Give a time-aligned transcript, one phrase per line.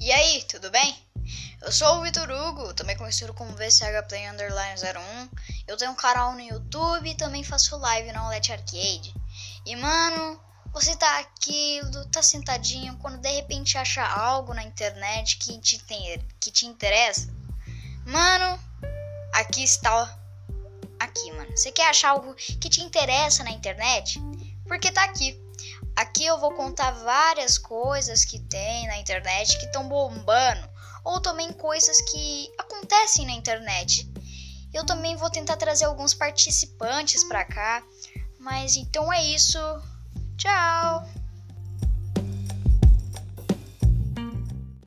[0.00, 0.96] E aí, tudo bem?
[1.60, 5.28] Eu sou o Vitor Hugo, também conhecido como VCHPlay Underline 01.
[5.68, 9.12] Eu tenho um canal no YouTube e também faço live na Olet Arcade.
[9.66, 10.40] E mano,
[10.72, 16.18] você tá aqui, tá sentadinho, quando de repente acha algo na internet que te, tem,
[16.40, 17.28] que te interessa.
[18.06, 18.58] Mano,
[19.34, 20.18] aqui está.
[20.98, 21.50] Aqui, mano.
[21.54, 24.18] Você quer achar algo que te interessa na internet?
[24.66, 25.38] Porque tá aqui.
[25.94, 30.68] Aqui eu vou contar várias coisas que tem na internet que estão bombando,
[31.04, 34.08] ou também coisas que acontecem na internet.
[34.72, 37.82] Eu também vou tentar trazer alguns participantes para cá,
[38.38, 39.58] mas então é isso.
[40.36, 41.04] Tchau.